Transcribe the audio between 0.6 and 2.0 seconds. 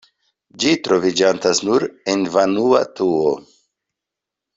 Ĝi troviĝantas nur